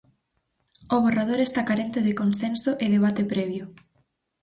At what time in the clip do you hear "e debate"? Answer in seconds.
2.83-3.23